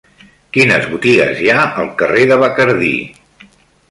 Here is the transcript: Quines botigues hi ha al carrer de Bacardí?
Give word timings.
Quines 0.55 0.85
botigues 0.93 1.41
hi 1.43 1.51
ha 1.57 1.67
al 1.83 1.91
carrer 2.01 2.25
de 2.31 2.37
Bacardí? 2.45 2.91